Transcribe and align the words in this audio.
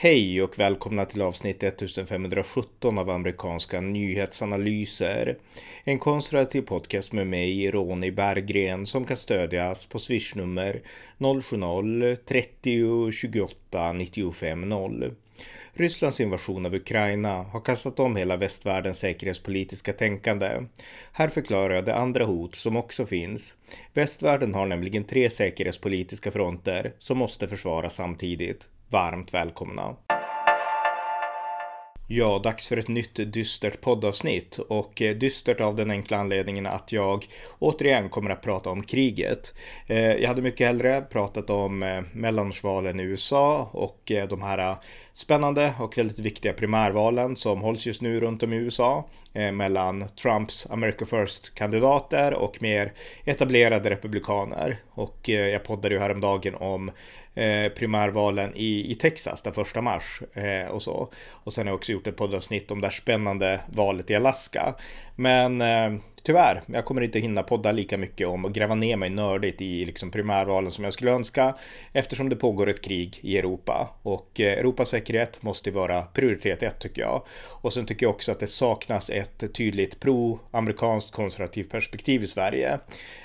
Hej 0.00 0.42
och 0.42 0.58
välkomna 0.58 1.04
till 1.04 1.22
avsnitt 1.22 1.62
1517 1.62 2.98
av 2.98 3.10
amerikanska 3.10 3.80
nyhetsanalyser. 3.80 5.38
En 5.84 5.98
konservativ 5.98 6.62
podcast 6.62 7.12
med 7.12 7.26
mig, 7.26 7.70
Ronny 7.70 8.10
Berggren, 8.10 8.86
som 8.86 9.04
kan 9.04 9.16
stödjas 9.16 9.86
på 9.86 9.98
swishnummer 9.98 10.82
070-30 11.18 13.10
28 13.12 13.92
95 13.92 14.68
0. 14.68 15.14
Rysslands 15.72 16.20
invasion 16.20 16.66
av 16.66 16.74
Ukraina 16.74 17.42
har 17.42 17.60
kastat 17.60 18.00
om 18.00 18.16
hela 18.16 18.36
västvärldens 18.36 18.98
säkerhetspolitiska 18.98 19.92
tänkande. 19.92 20.50
Här 21.12 21.28
förklarar 21.28 21.74
jag 21.74 21.84
det 21.84 21.94
andra 21.94 22.24
hot 22.24 22.54
som 22.54 22.76
också 22.76 23.06
finns. 23.06 23.54
Västvärlden 23.94 24.54
har 24.54 24.66
nämligen 24.66 25.04
tre 25.04 25.30
säkerhetspolitiska 25.30 26.30
fronter 26.30 26.92
som 26.98 27.18
måste 27.18 27.48
försvaras 27.48 27.94
samtidigt 27.94 28.68
varmt 28.88 29.34
välkomna. 29.34 29.96
Ja, 32.10 32.40
dags 32.44 32.68
för 32.68 32.76
ett 32.76 32.88
nytt 32.88 33.32
dystert 33.32 33.80
poddavsnitt 33.80 34.58
och 34.58 35.02
eh, 35.02 35.16
dystert 35.16 35.60
av 35.60 35.76
den 35.76 35.90
enkla 35.90 36.16
anledningen 36.16 36.66
att 36.66 36.92
jag 36.92 37.26
återigen 37.58 38.08
kommer 38.08 38.30
att 38.30 38.42
prata 38.42 38.70
om 38.70 38.82
kriget. 38.82 39.54
Eh, 39.86 40.12
jag 40.12 40.28
hade 40.28 40.42
mycket 40.42 40.66
hellre 40.66 41.00
pratat 41.00 41.50
om 41.50 41.82
eh, 41.82 42.00
mellanårsvalen 42.12 43.00
i 43.00 43.02
USA 43.02 43.70
och 43.72 44.12
de 44.28 44.42
här 44.42 44.76
spännande 45.14 45.74
och 45.78 45.98
väldigt 45.98 46.18
viktiga 46.18 46.52
primärvalen 46.52 47.36
som 47.36 47.60
hålls 47.60 47.86
just 47.86 48.02
nu 48.02 48.20
runt 48.20 48.42
om 48.42 48.52
i 48.52 48.56
USA 48.56 49.08
mellan 49.52 50.08
Trumps 50.08 50.70
America 50.70 51.06
First-kandidater 51.06 52.34
och 52.34 52.62
mer 52.62 52.92
etablerade 53.24 53.90
republikaner. 53.90 54.76
Och 54.90 55.28
jag 55.28 55.64
poddade 55.64 55.94
ju 55.94 56.00
häromdagen 56.00 56.54
om 56.54 56.90
Eh, 57.38 57.68
primärvalen 57.68 58.52
i, 58.54 58.92
i 58.92 58.94
Texas 58.94 59.42
den 59.42 59.52
första 59.52 59.80
mars 59.80 60.22
eh, 60.34 60.70
och 60.70 60.82
så. 60.82 61.08
Och 61.30 61.52
sen 61.52 61.66
har 61.66 61.70
jag 61.70 61.76
också 61.76 61.92
gjort 61.92 62.06
ett 62.06 62.16
poddavsnitt 62.16 62.70
om 62.70 62.80
det 62.80 62.86
här 62.86 62.92
spännande 62.92 63.60
valet 63.66 64.10
i 64.10 64.14
Alaska. 64.14 64.74
Men 65.16 65.60
eh, 65.60 66.00
tyvärr, 66.28 66.62
jag 66.66 66.84
kommer 66.84 67.02
inte 67.02 67.18
hinna 67.18 67.42
podda 67.42 67.72
lika 67.72 67.98
mycket 67.98 68.26
om 68.26 68.44
och 68.44 68.52
gräva 68.52 68.74
ner 68.74 68.96
mig 68.96 69.10
nördigt 69.10 69.60
i 69.60 69.84
liksom 69.84 70.10
primärvalen 70.10 70.72
som 70.72 70.84
jag 70.84 70.92
skulle 70.92 71.10
önska 71.10 71.54
eftersom 71.92 72.28
det 72.28 72.36
pågår 72.36 72.68
ett 72.68 72.82
krig 72.82 73.18
i 73.22 73.38
Europa 73.38 73.90
och 74.02 74.40
eh, 74.40 74.58
Europas 74.58 74.88
säkerhet 74.88 75.42
måste 75.42 75.70
vara 75.70 76.02
prioritet 76.02 76.62
ett 76.62 76.80
tycker 76.80 77.02
jag. 77.02 77.22
Och 77.62 77.72
sen 77.72 77.86
tycker 77.86 78.06
jag 78.06 78.10
också 78.10 78.32
att 78.32 78.40
det 78.40 78.46
saknas 78.46 79.10
ett 79.10 79.54
tydligt 79.54 80.00
pro-amerikanskt 80.00 81.12
konservativt 81.12 81.70
perspektiv 81.70 82.24
i 82.24 82.26
Sverige. 82.26 82.72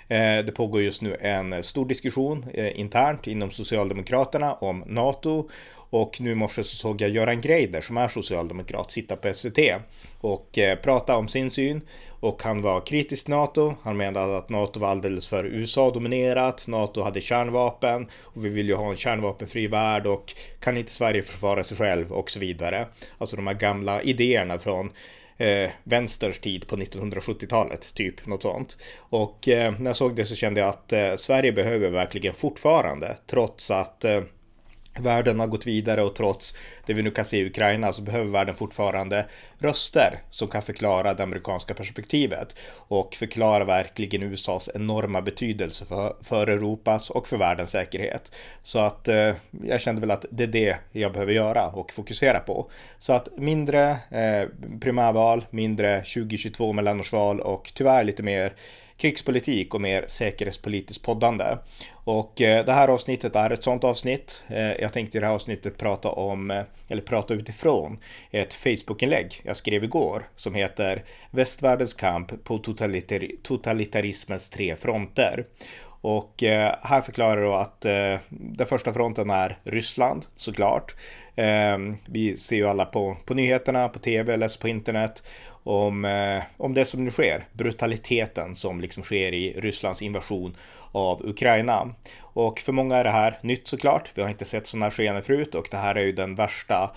Eh, 0.08 0.46
det 0.46 0.54
pågår 0.56 0.82
just 0.82 1.02
nu 1.02 1.18
en 1.22 1.64
stor 1.64 1.86
diskussion 1.86 2.46
eh, 2.54 2.80
internt 2.80 3.28
inom 3.28 3.52
Socialdemokraterna 3.52 4.54
om 4.54 4.84
NATO 4.88 5.50
och 5.94 6.22
nu 6.22 6.32
i 6.32 6.36
morse 6.36 6.64
så 6.64 6.76
såg 6.76 7.02
jag 7.02 7.10
Göran 7.10 7.42
Greider 7.42 7.82
som 7.82 7.98
är 7.98 8.08
socialdemokrat 8.08 8.92
sitta 8.92 9.16
på 9.16 9.34
SVT 9.34 9.60
och 10.20 10.58
eh, 10.58 10.76
prata 10.80 11.18
om 11.18 11.28
sin 11.28 11.52
syn. 11.52 11.82
Och 12.10 12.44
han 12.44 12.62
var 12.62 12.82
kritisk 12.82 13.26
till 13.26 13.34
NATO. 13.34 13.76
Han 13.84 13.98
menade 13.98 14.38
att 14.38 14.50
NATO 14.50 14.80
var 14.80 14.88
alldeles 14.88 15.28
för 15.28 15.46
USA-dominerat. 15.46 16.68
NATO 16.68 17.02
hade 17.02 17.22
kärnvapen 17.22 18.08
och 18.22 18.46
vi 18.46 18.50
vill 18.50 18.68
ju 18.68 18.76
ha 18.76 18.90
en 18.90 18.96
kärnvapenfri 18.96 19.68
värld 19.68 20.08
och 20.08 20.34
kan 20.60 20.78
inte 20.78 20.92
Sverige 20.92 21.24
försvara 21.24 21.64
sig 21.64 21.78
själv 21.78 22.12
och 22.12 22.32
så 22.32 22.40
vidare. 22.40 22.88
Alltså 23.18 23.36
de 23.36 23.48
här 23.48 23.54
gamla 23.54 24.02
idéerna 24.02 24.60
från 24.60 24.92
eh, 25.38 25.70
vänsterns 25.84 26.40
tid 26.40 26.68
på 26.68 26.76
1970-talet, 26.76 27.94
typ 27.94 28.26
något 28.26 28.42
sånt. 28.42 28.78
Och 28.98 29.48
eh, 29.48 29.74
när 29.80 29.90
jag 29.90 29.96
såg 29.96 30.16
det 30.16 30.26
så 30.26 30.36
kände 30.36 30.60
jag 30.60 30.70
att 30.70 30.94
eh, 30.94 31.16
Sverige 31.16 31.52
behöver 31.52 31.90
verkligen 31.90 32.34
fortfarande, 32.34 33.18
trots 33.28 33.72
att 33.72 34.04
eh, 34.04 34.22
Världen 35.00 35.40
har 35.40 35.48
gått 35.48 35.68
vidare 35.68 36.04
och 36.04 36.16
trots 36.16 36.56
det 36.86 36.94
vi 36.94 37.02
nu 37.02 37.12
kan 37.12 37.26
se 37.26 37.38
i 37.38 37.46
Ukraina 37.46 37.94
så 37.94 38.02
behöver 38.02 38.32
världen 38.32 38.56
fortfarande 38.56 39.26
röster 39.58 40.20
som 40.30 40.48
kan 40.48 40.62
förklara 40.62 41.14
det 41.14 41.24
amerikanska 41.24 41.74
perspektivet 41.74 42.56
och 42.76 43.16
förklara 43.16 43.66
verkligen 43.66 44.24
USAs 44.24 44.70
enorma 44.76 45.22
betydelse 45.22 45.86
för, 45.86 46.16
för 46.22 46.48
Europas 46.48 47.10
och 47.10 47.28
för 47.28 47.38
världens 47.38 47.70
säkerhet. 47.72 48.32
Så 48.64 48.80
att 48.80 49.08
eh, 49.08 49.36
jag 49.64 49.82
kände 49.82 50.02
väl 50.02 50.12
att 50.12 50.26
det 50.32 50.44
är 50.44 50.48
det 50.48 50.78
jag 50.92 51.14
behöver 51.14 51.34
göra 51.34 51.68
och 51.68 51.92
fokusera 51.92 52.40
på. 52.40 52.70
Så 53.00 53.14
att 53.14 53.38
mindre 53.38 53.90
eh, 53.90 54.50
primärval, 54.82 55.46
mindre 55.50 56.00
2022 56.00 56.74
mellanårsval 56.74 57.40
och 57.40 57.72
tyvärr 57.76 58.04
lite 58.04 58.24
mer 58.24 58.54
krigspolitik 59.04 59.74
och 59.74 59.82
mer 59.82 60.06
säkerhetspolitiskt 60.08 61.06
poddande. 61.06 61.58
Och 61.94 62.42
eh, 62.42 62.66
det 62.66 62.74
här 62.74 62.88
avsnittet 62.88 63.36
är 63.36 63.50
ett 63.50 63.64
sånt 63.64 63.84
avsnitt. 63.84 64.44
Eh, 64.48 64.72
jag 64.72 64.94
tänkte 64.94 65.18
i 65.18 65.22
det 65.22 65.28
här 65.28 65.34
avsnittet 65.34 65.78
prata 65.78 66.10
om, 66.10 66.52
eh, 66.52 66.64
eller 66.88 67.02
prata 67.02 67.34
utifrån, 67.34 68.00
ett 68.32 68.54
Facebookinlägg 68.54 69.42
jag 69.44 69.58
skrev 69.58 69.84
igår 69.84 70.30
som 70.36 70.56
heter 70.56 71.04
Västvärldens 71.32 71.94
kamp 71.94 72.44
på 72.44 72.58
totalitar 72.58 73.28
totalitarismens 73.44 74.50
tre 74.50 74.76
fronter. 74.76 75.46
Och 76.02 76.44
här 76.82 77.02
förklarar 77.02 77.42
jag 77.42 77.62
att 77.62 77.82
den 78.30 78.68
första 78.68 78.94
fronten 78.94 79.30
är 79.30 79.58
Ryssland 79.64 80.26
såklart. 80.36 80.96
Vi 82.06 82.38
ser 82.38 82.56
ju 82.56 82.68
alla 82.68 82.86
på, 82.86 83.18
på 83.26 83.34
nyheterna, 83.34 83.90
på 83.90 84.00
tv, 84.00 84.38
läser 84.38 84.62
på 84.62 84.68
internet 84.68 85.24
om, 85.64 86.06
eh, 86.06 86.44
om 86.58 86.74
det 86.74 86.86
som 86.86 87.04
nu 87.06 87.12
sker, 87.12 87.48
brutaliteten 87.54 88.56
som 88.56 88.82
liksom 88.82 89.04
sker 89.04 89.34
i 89.34 89.54
Rysslands 89.58 90.02
invasion 90.02 90.56
av 90.92 91.26
Ukraina. 91.26 91.96
Och 92.20 92.60
för 92.60 92.72
många 92.72 92.98
är 92.98 93.04
det 93.04 93.10
här 93.10 93.40
nytt 93.42 93.68
såklart. 93.68 94.10
Vi 94.16 94.22
har 94.22 94.30
inte 94.30 94.46
sett 94.46 94.68
sådana 94.68 94.86
här 94.86 94.92
skeenden 94.92 95.24
förut 95.24 95.56
och 95.56 95.68
det 95.72 95.78
här 95.78 95.96
är 95.96 96.04
ju 96.04 96.12
den 96.12 96.36
värsta 96.36 96.92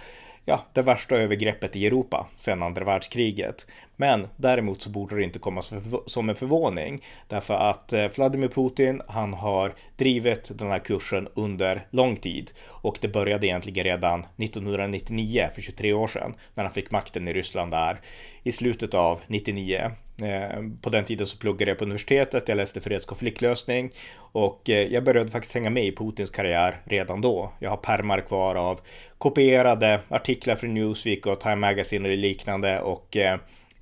ja, 0.45 0.65
det 0.73 0.83
värsta 0.83 1.17
övergreppet 1.17 1.77
i 1.77 1.87
Europa 1.87 2.27
sedan 2.37 2.63
andra 2.63 2.85
världskriget. 2.85 3.67
Men 3.97 4.29
däremot 4.37 4.83
så 4.83 4.91
borde 4.91 5.17
det 5.17 5.23
inte 5.23 5.39
komma 5.39 5.63
som 6.07 6.29
en 6.29 6.37
förvåning 6.37 7.05
därför 7.29 7.55
att 7.55 7.93
eh, 7.93 8.09
Vladimir 8.17 8.49
Putin, 8.49 9.03
han 9.09 9.35
har 9.35 9.75
drivit 9.97 10.51
den 10.59 10.69
här 10.69 10.79
kursen 10.79 11.29
under 11.35 11.87
lång 11.91 12.17
tid 12.17 12.51
och 12.67 12.99
det 13.01 13.09
började 13.09 13.47
egentligen 13.47 13.85
redan 13.85 14.21
1999 14.21 15.49
för 15.55 15.63
23 15.63 15.93
år 15.93 16.07
sedan 16.07 16.35
när 16.55 16.65
han 16.65 16.73
fick 16.73 16.91
makten 16.91 17.29
i 17.29 17.33
Ryssland 17.33 17.71
där 17.71 18.01
i 18.43 18.53
slutet 18.53 18.95
av 18.95 19.21
99. 19.27 19.91
Eh, 20.23 20.63
på 20.81 20.91
den 20.91 21.05
tiden 21.05 21.27
så 21.27 21.39
pluggade 21.39 21.71
jag 21.71 21.79
på 21.79 21.85
universitetet, 21.85 22.49
jag 22.49 22.57
läste 22.57 22.81
fredskonfliktlösning 22.81 23.91
och 24.17 24.71
eh, 24.71 24.93
jag 24.93 25.05
började 25.05 25.31
faktiskt 25.31 25.55
hänga 25.55 25.71
med 25.71 25.85
i 25.85 25.97
Putins 25.97 26.31
karriär 26.31 26.81
redan 26.85 27.21
då. 27.21 27.53
Jag 27.59 27.71
har 27.71 27.77
permar 27.77 28.21
kvar 28.21 28.55
av 28.55 28.81
kopierade 29.19 30.01
artiklar 30.09 30.55
från 30.55 30.75
Newsweek 30.75 31.27
och 31.27 31.41
Time 31.41 31.57
Magazine 31.57 32.09
och 32.09 32.17
liknande 32.17 32.81
och 32.81 33.17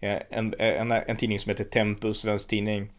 Eh, 0.04 0.20
en, 0.31 0.54
eh, 0.59 0.81
en, 0.81 0.92
en 0.92 1.16
tidning 1.16 1.41
som 1.41 1.50
heter 1.50 1.65
Tempus, 1.65 2.20
svensk 2.20 2.48
tidning, 2.48 2.91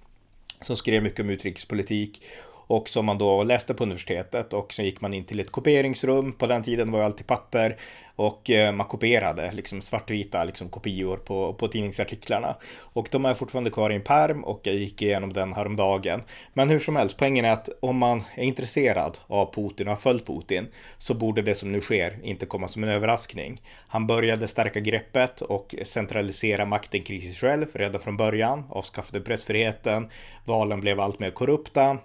som 0.62 0.76
skrev 0.76 1.04
mycket 1.04 1.20
om 1.20 1.30
utrikespolitik 1.30 2.22
och 2.68 2.90
som 2.90 3.06
man 3.06 3.18
då 3.18 3.44
läste 3.44 3.74
på 3.74 3.84
universitetet 3.84 4.54
och 4.54 4.74
sen 4.74 4.86
gick 4.86 5.02
man 5.02 5.14
in 5.14 5.26
till 5.26 5.40
ett 5.40 5.52
kopieringsrum. 5.52 6.34
På 6.34 6.48
den 6.48 6.64
tiden 6.64 6.92
var 6.92 7.00
ju 7.00 7.06
alltid 7.06 7.28
papper 7.28 7.78
och 8.16 8.50
eh, 8.50 8.72
man 8.72 8.88
kopierade 8.88 9.52
liksom 9.52 9.82
svartvita 9.82 10.44
liksom 10.44 10.70
kopior 10.70 11.18
på, 11.18 11.54
på 11.54 11.68
tidningsartiklarna. 11.68 12.56
Och 12.78 13.08
de 13.12 13.26
är 13.26 13.34
fortfarande 13.34 13.70
kvar 13.70 13.90
i 13.90 13.96
en 13.96 14.04
perm 14.04 14.44
och 14.44 14.60
jag 14.64 14.76
gick 14.76 15.02
igenom 15.02 15.34
den 15.34 15.54
häromdagen. 15.54 16.24
Men 16.54 16.70
hur 16.70 16.80
som 16.80 16.96
helst, 16.96 17.18
poängen 17.18 17.46
är 17.46 17.52
att 17.52 17.70
om 17.80 17.98
man 17.98 18.24
är 18.36 18.44
intresserad 18.44 19.18
av 19.28 19.54
Putin 19.54 19.88
och 19.88 19.94
har 19.94 20.02
följt 20.02 20.28
Putin 20.28 20.68
så 20.98 21.14
borde 21.14 21.42
det 21.42 21.56
som 21.56 21.72
nu 21.72 21.82
sker 21.82 22.20
inte 22.24 22.46
komma 22.46 22.68
som 22.68 22.84
en 22.84 22.90
överraskning. 22.90 23.62
Han 23.88 24.08
började 24.08 24.48
stärka 24.48 24.80
greppet 24.80 25.42
och 25.42 25.76
centralisera 25.84 26.66
makten 26.66 27.02
kring 27.02 27.22
sig 27.22 27.34
själv 27.34 27.66
redan 27.74 28.02
från 28.02 28.18
början, 28.18 28.64
avskaffade 28.70 29.22
pressfriheten, 29.22 30.10
valen 30.46 30.82
blev 30.82 31.00
allt 31.00 31.20
mer 31.20 31.32
korrupta 31.32 31.98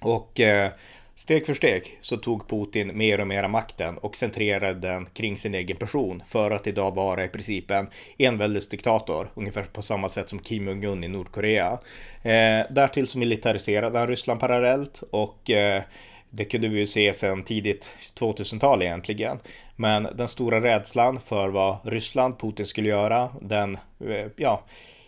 och 0.00 0.40
eh, 0.40 0.70
Steg 1.16 1.46
för 1.46 1.54
steg 1.54 1.98
så 2.00 2.16
tog 2.16 2.48
Putin 2.48 2.98
mer 2.98 3.20
och 3.20 3.26
mer 3.26 3.48
makten 3.48 3.98
och 3.98 4.16
centrerade 4.16 4.88
den 4.88 5.06
kring 5.06 5.36
sin 5.36 5.54
egen 5.54 5.76
person 5.76 6.22
för 6.26 6.50
att 6.50 6.66
idag 6.66 6.94
vara 6.94 7.24
i 7.24 7.28
princip 7.28 7.70
en 7.70 7.88
enväldesdiktator, 8.18 9.30
ungefär 9.34 9.62
på 9.62 9.82
samma 9.82 10.08
sätt 10.08 10.28
som 10.28 10.38
Kim 10.38 10.68
Jong-Un 10.68 11.04
i 11.04 11.08
Nordkorea. 11.08 11.78
Eh, 12.22 12.66
därtill 12.70 13.06
så 13.06 13.18
militariserade 13.18 13.98
han 13.98 14.08
Ryssland 14.08 14.40
parallellt 14.40 15.02
och 15.10 15.50
eh, 15.50 15.82
det 16.30 16.44
kunde 16.44 16.68
vi 16.68 16.78
ju 16.78 16.86
se 16.86 17.14
sedan 17.14 17.42
tidigt 17.42 17.96
2000-tal 18.18 18.82
egentligen. 18.82 19.38
Men 19.76 20.08
den 20.14 20.28
stora 20.28 20.60
rädslan 20.60 21.20
för 21.20 21.48
vad 21.48 21.76
Ryssland, 21.84 22.38
Putin 22.38 22.66
skulle 22.66 22.88
göra, 22.88 23.28
den, 23.40 23.78
eh, 24.08 24.26
ja, 24.36 24.64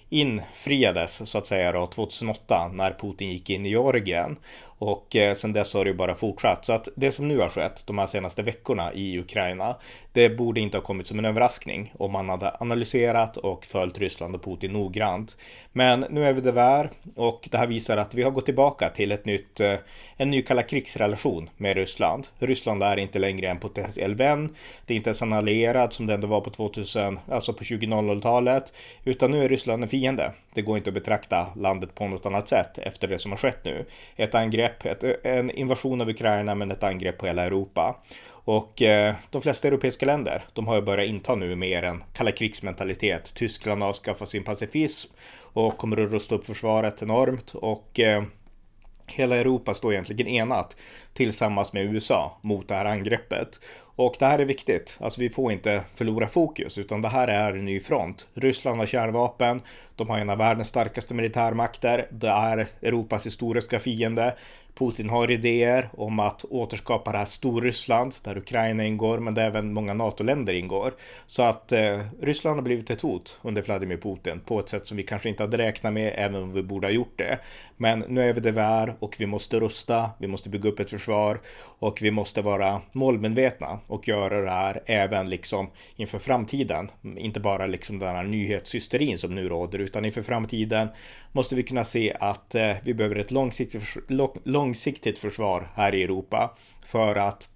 infriades 0.08 1.30
så 1.30 1.38
att 1.38 1.46
säga 1.46 1.72
då 1.72 1.86
2008 1.86 2.70
när 2.72 2.96
Putin 3.00 3.30
gick 3.30 3.50
in 3.50 3.66
i 3.66 3.68
Georgien 3.68 4.36
och 4.78 5.16
eh, 5.16 5.34
sen 5.34 5.52
dess 5.52 5.74
har 5.74 5.84
det 5.84 5.90
ju 5.90 5.96
bara 5.96 6.14
fortsatt. 6.14 6.64
Så 6.64 6.72
att 6.72 6.88
det 6.96 7.12
som 7.12 7.28
nu 7.28 7.38
har 7.38 7.48
skett 7.48 7.82
de 7.86 7.98
här 7.98 8.06
senaste 8.06 8.42
veckorna 8.42 8.92
i 8.92 9.18
Ukraina, 9.18 9.76
det 10.12 10.28
borde 10.28 10.60
inte 10.60 10.76
ha 10.76 10.82
kommit 10.82 11.06
som 11.06 11.18
en 11.18 11.24
överraskning 11.24 11.92
om 11.98 12.12
man 12.12 12.28
hade 12.28 12.56
analyserat 12.60 13.36
och 13.36 13.64
följt 13.64 13.98
Ryssland 13.98 14.34
och 14.34 14.44
Putin 14.44 14.72
noggrant. 14.72 15.36
Men 15.72 16.00
nu 16.10 16.24
är 16.24 16.32
vi 16.32 16.40
där 16.40 16.90
och 17.14 17.48
det 17.50 17.58
här 17.58 17.66
visar 17.66 17.96
att 17.96 18.14
vi 18.14 18.22
har 18.22 18.30
gått 18.30 18.44
tillbaka 18.44 18.88
till 18.88 19.12
ett 19.12 19.24
nytt, 19.24 19.60
eh, 19.60 19.74
en 20.16 20.30
ny 20.30 20.42
kalla 20.42 20.62
krigsrelation 20.62 21.50
med 21.56 21.76
Ryssland. 21.76 22.26
Ryssland 22.38 22.82
är 22.82 22.96
inte 22.96 23.18
längre 23.18 23.48
en 23.48 23.58
potentiell 23.58 24.14
vän. 24.14 24.54
Det 24.86 24.94
är 24.94 24.96
inte 24.96 25.10
ens 25.10 25.22
en 25.22 25.32
allierad 25.32 25.92
som 25.92 26.06
det 26.06 26.14
ändå 26.14 26.26
var 26.26 26.40
på 26.40 26.50
2000, 26.50 27.18
alltså 27.30 27.52
på 27.52 27.64
2000-talet, 27.64 28.72
utan 29.04 29.30
nu 29.30 29.44
är 29.44 29.48
Ryssland 29.48 29.82
en 29.82 29.88
fiende. 29.88 30.32
Det 30.54 30.62
går 30.62 30.76
inte 30.76 30.90
att 30.90 30.94
betrakta 30.94 31.46
landet 31.56 31.94
på 31.94 32.08
något 32.08 32.26
annat 32.26 32.48
sätt 32.48 32.78
efter 32.78 33.08
det 33.08 33.18
som 33.18 33.32
har 33.32 33.38
skett 33.38 33.64
nu. 33.64 33.84
Ett 34.16 34.34
angrepp, 34.34 34.65
ett, 34.66 35.26
en 35.26 35.50
invasion 35.50 36.00
av 36.00 36.08
Ukraina, 36.08 36.54
men 36.54 36.70
ett 36.70 36.82
angrepp 36.82 37.18
på 37.18 37.26
hela 37.26 37.42
Europa. 37.42 38.02
Och 38.28 38.82
eh, 38.82 39.14
de 39.30 39.42
flesta 39.42 39.68
europeiska 39.68 40.06
länder, 40.06 40.44
de 40.52 40.66
har 40.66 40.76
ju 40.76 40.82
börjat 40.82 41.08
inta 41.08 41.34
nu 41.34 41.56
mer 41.56 41.82
en 41.82 42.04
kalla 42.12 42.32
krigsmentalitet. 42.32 43.34
Tyskland 43.34 43.82
avskaffar 43.82 44.26
sin 44.26 44.44
pacifism 44.44 45.14
och 45.38 45.78
kommer 45.78 46.04
att 46.04 46.12
rusta 46.12 46.34
upp 46.34 46.46
försvaret 46.46 47.02
enormt 47.02 47.54
och 47.54 48.00
eh, 48.00 48.22
hela 49.06 49.36
Europa 49.36 49.74
står 49.74 49.92
egentligen 49.92 50.26
enat 50.28 50.76
tillsammans 51.12 51.72
med 51.72 51.84
USA 51.84 52.38
mot 52.42 52.68
det 52.68 52.74
här 52.74 52.84
angreppet. 52.84 53.60
Och 53.96 54.16
det 54.18 54.26
här 54.26 54.38
är 54.38 54.44
viktigt. 54.44 54.98
Alltså 55.00 55.20
vi 55.20 55.30
får 55.30 55.52
inte 55.52 55.82
förlora 55.94 56.28
fokus 56.28 56.78
utan 56.78 57.02
det 57.02 57.08
här 57.08 57.28
är 57.28 57.52
en 57.52 57.64
ny 57.64 57.80
front. 57.80 58.28
Ryssland 58.34 58.78
har 58.78 58.86
kärnvapen. 58.86 59.62
De 59.96 60.08
har 60.08 60.18
en 60.18 60.30
av 60.30 60.38
världens 60.38 60.68
starkaste 60.68 61.14
militärmakter. 61.14 62.08
Det 62.10 62.28
är 62.28 62.68
Europas 62.82 63.26
historiska 63.26 63.78
fiende. 63.78 64.34
Putin 64.78 65.10
har 65.10 65.30
idéer 65.30 65.90
om 65.96 66.20
att 66.20 66.44
återskapa 66.44 67.12
det 67.12 67.18
här 67.18 67.24
Storryssland 67.24 68.14
där 68.24 68.38
Ukraina 68.38 68.84
ingår 68.84 69.18
men 69.18 69.34
där 69.34 69.46
även 69.46 69.72
många 69.72 69.94
NATO-länder 69.94 70.52
ingår. 70.52 70.94
Så 71.26 71.42
att 71.42 71.72
eh, 71.72 72.00
Ryssland 72.20 72.56
har 72.56 72.62
blivit 72.62 72.90
ett 72.90 73.00
hot 73.00 73.38
under 73.42 73.62
Vladimir 73.62 73.96
Putin 73.96 74.40
på 74.40 74.60
ett 74.60 74.68
sätt 74.68 74.86
som 74.86 74.96
vi 74.96 75.02
kanske 75.02 75.28
inte 75.28 75.42
hade 75.42 75.58
räknat 75.58 75.92
med 75.92 76.12
även 76.16 76.42
om 76.42 76.52
vi 76.52 76.62
borde 76.62 76.86
ha 76.86 76.92
gjort 76.92 77.18
det. 77.18 77.38
Men 77.76 78.04
nu 78.08 78.22
är 78.22 78.32
vi 78.32 78.40
där 78.40 78.52
vi 78.52 78.60
är 78.60 78.96
och 78.98 79.16
vi 79.18 79.26
måste 79.26 79.60
rusta, 79.60 80.10
vi 80.18 80.26
måste 80.26 80.48
bygga 80.48 80.68
upp 80.68 80.80
ett 80.80 80.90
försvar 80.90 81.40
och 81.78 81.98
vi 82.02 82.10
måste 82.10 82.42
vara 82.42 82.80
målmedvetna 82.92 83.78
och 83.86 84.08
göra 84.08 84.40
det 84.40 84.50
här 84.50 84.82
även 84.86 85.30
liksom 85.30 85.70
inför 85.96 86.18
framtiden. 86.18 86.90
Inte 87.16 87.40
bara 87.40 87.66
liksom 87.66 87.98
den 87.98 88.16
här 88.16 88.24
nyhetshysterin 88.24 89.18
som 89.18 89.34
nu 89.34 89.48
råder 89.48 89.78
utan 89.78 90.04
inför 90.04 90.22
framtiden 90.22 90.88
måste 91.32 91.54
vi 91.54 91.62
kunna 91.62 91.84
se 91.84 92.16
att 92.20 92.54
eh, 92.54 92.72
vi 92.82 92.94
behöver 92.94 93.16
ett 93.16 93.30
långsiktigt, 93.30 93.82
långsiktigt 94.66 95.18
försvar 95.18 95.68
här 95.74 95.94
i 95.94 96.02
Europa 96.02 96.56
för 96.82 97.16
att 97.16 97.48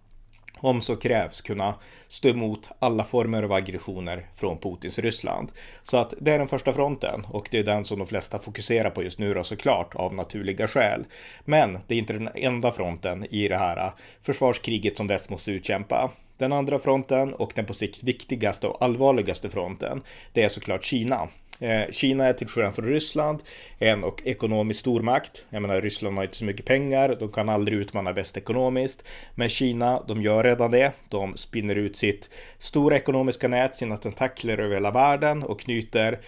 om 0.58 0.80
så 0.80 0.96
krävs 0.96 1.40
kunna 1.40 1.74
stå 2.08 2.28
emot 2.28 2.70
alla 2.78 3.04
former 3.04 3.42
av 3.42 3.52
aggressioner 3.52 4.26
från 4.34 4.58
Putins 4.58 4.98
Ryssland. 4.98 5.52
Så 5.82 5.96
att 5.96 6.14
det 6.20 6.32
är 6.32 6.38
den 6.38 6.48
första 6.48 6.72
fronten 6.72 7.24
och 7.30 7.48
det 7.50 7.58
är 7.58 7.64
den 7.64 7.84
som 7.84 7.98
de 7.98 8.06
flesta 8.06 8.38
fokuserar 8.38 8.90
på 8.90 9.02
just 9.02 9.18
nu 9.18 9.34
då 9.34 9.44
såklart 9.44 9.94
av 9.94 10.14
naturliga 10.14 10.68
skäl. 10.68 11.04
Men 11.44 11.78
det 11.86 11.94
är 11.94 11.98
inte 11.98 12.12
den 12.12 12.28
enda 12.34 12.72
fronten 12.72 13.26
i 13.30 13.48
det 13.48 13.56
här 13.56 13.92
försvarskriget 14.22 14.96
som 14.96 15.06
väst 15.06 15.30
måste 15.30 15.50
utkämpa. 15.50 16.10
Den 16.38 16.52
andra 16.52 16.78
fronten 16.78 17.34
och 17.34 17.52
den 17.54 17.64
på 17.64 17.74
sikt 17.74 18.02
viktigaste 18.02 18.66
och 18.66 18.84
allvarligaste 18.84 19.50
fronten, 19.50 20.02
det 20.32 20.42
är 20.42 20.48
såklart 20.48 20.84
Kina. 20.84 21.28
Eh, 21.60 21.90
Kina 21.90 22.26
är 22.26 22.32
till 22.32 22.48
skillnad 22.48 22.74
från 22.74 22.84
Ryssland 22.84 23.42
en 23.78 24.04
och 24.04 24.22
ekonomisk 24.24 24.80
stormakt. 24.80 25.46
Jag 25.50 25.62
menar 25.62 25.80
Ryssland 25.80 26.16
har 26.16 26.24
inte 26.24 26.36
så 26.36 26.44
mycket 26.44 26.66
pengar, 26.66 27.16
de 27.18 27.32
kan 27.32 27.48
aldrig 27.48 27.78
utmana 27.78 28.12
väst 28.12 28.36
ekonomiskt. 28.36 29.04
Men 29.34 29.48
Kina, 29.48 30.02
de 30.08 30.22
gör 30.22 30.44
redan 30.44 30.70
det. 30.70 30.92
De 31.08 31.36
spinner 31.36 31.76
ut 31.76 31.96
sitt 31.96 32.30
stora 32.58 32.96
ekonomiska 32.96 33.48
nät, 33.48 33.76
sina 33.76 33.96
tentakler 33.96 34.58
över 34.58 34.74
hela 34.74 34.90
världen 34.90 35.42
och 35.42 35.60
knyter 35.60 36.18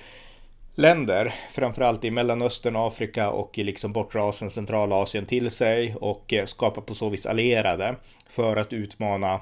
länder, 0.74 1.34
framförallt 1.50 2.04
i 2.04 2.10
Mellanöstern, 2.10 2.76
Afrika 2.76 3.30
och 3.30 3.58
i 3.58 3.64
liksom 3.64 3.92
bortre 3.92 4.22
Asien, 4.22 4.50
Centralasien 4.50 5.26
till 5.26 5.50
sig 5.50 5.94
och 6.00 6.32
eh, 6.32 6.46
skapar 6.46 6.82
på 6.82 6.94
så 6.94 7.08
vis 7.08 7.26
allierade 7.26 7.96
för 8.28 8.56
att 8.56 8.72
utmana 8.72 9.40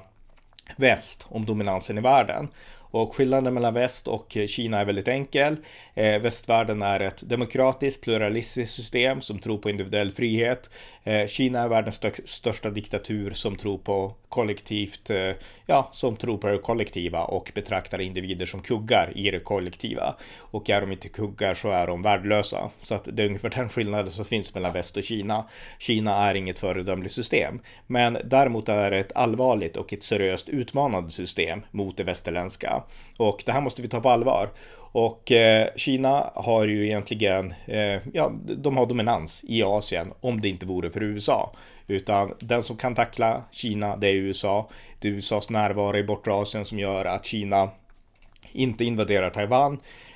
väst 0.75 1.27
om 1.29 1.45
dominansen 1.45 1.97
i 1.97 2.01
världen. 2.01 2.47
Och 2.91 3.15
skillnaden 3.15 3.53
mellan 3.53 3.73
väst 3.73 4.07
och 4.07 4.37
Kina 4.47 4.79
är 4.79 4.85
väldigt 4.85 5.07
enkel. 5.07 5.57
Eh, 5.93 6.21
västvärlden 6.21 6.81
är 6.81 6.99
ett 6.99 7.29
demokratiskt, 7.29 8.01
pluralistiskt 8.01 8.75
system 8.75 9.21
som 9.21 9.39
tror 9.39 9.57
på 9.57 9.69
individuell 9.69 10.11
frihet. 10.11 10.69
Eh, 11.03 11.27
Kina 11.27 11.61
är 11.61 11.67
världens 11.67 12.01
största 12.25 12.69
diktatur 12.69 13.31
som 13.31 13.55
tror 13.55 13.77
på 13.77 14.13
kollektivt, 14.29 15.09
eh, 15.09 15.31
ja, 15.65 15.89
som 15.91 16.15
tror 16.15 16.37
på 16.37 16.47
det 16.47 16.57
kollektiva 16.57 17.23
och 17.23 17.51
betraktar 17.55 18.01
individer 18.01 18.45
som 18.45 18.61
kuggar 18.61 19.11
i 19.15 19.31
det 19.31 19.39
kollektiva. 19.39 20.15
Och 20.37 20.69
är 20.69 20.81
de 20.81 20.91
inte 20.91 21.09
kuggar 21.09 21.53
så 21.53 21.69
är 21.69 21.87
de 21.87 22.01
värdelösa. 22.01 22.69
Så 22.79 22.95
att 22.95 23.07
det 23.11 23.23
är 23.23 23.27
ungefär 23.27 23.49
den 23.49 23.69
skillnaden 23.69 24.11
som 24.11 24.25
finns 24.25 24.55
mellan 24.55 24.73
väst 24.73 24.97
och 24.97 25.03
Kina. 25.03 25.47
Kina 25.79 26.29
är 26.29 26.35
inget 26.35 26.59
föredömligt 26.59 27.13
system, 27.13 27.59
men 27.87 28.17
däremot 28.23 28.69
är 28.69 28.91
det 28.91 28.99
ett 28.99 29.15
allvarligt 29.15 29.77
och 29.77 29.93
ett 29.93 30.03
seriöst 30.03 30.49
utmanande 30.49 31.09
system 31.09 31.61
mot 31.71 31.97
det 31.97 32.03
västerländska. 32.03 32.80
Och 33.17 33.43
det 33.45 33.51
här 33.51 33.61
måste 33.61 33.81
vi 33.81 33.87
ta 33.87 33.99
på 33.99 34.09
allvar. 34.09 34.49
Och 34.93 35.31
eh, 35.31 35.67
Kina 35.75 36.31
har 36.35 36.67
ju 36.67 36.85
egentligen, 36.85 37.53
eh, 37.65 38.01
ja, 38.13 38.31
de 38.43 38.77
har 38.77 38.85
dominans 38.85 39.43
i 39.47 39.63
Asien 39.63 40.13
om 40.21 40.41
det 40.41 40.49
inte 40.49 40.65
vore 40.65 40.91
för 40.91 41.03
USA. 41.03 41.53
Utan 41.87 42.33
den 42.39 42.63
som 42.63 42.77
kan 42.77 42.95
tackla 42.95 43.43
Kina, 43.51 43.97
det 43.97 44.07
är 44.07 44.13
USA. 44.13 44.69
Det 44.99 45.07
är 45.07 45.11
USAs 45.11 45.49
närvaro 45.49 45.97
i 45.97 46.03
bortre 46.03 46.33
Asien 46.33 46.65
som 46.65 46.79
gör 46.79 47.05
att 47.05 47.25
Kina 47.25 47.69
inte 48.51 48.85
invaderar 48.85 49.29
Taiwan. 49.29 49.73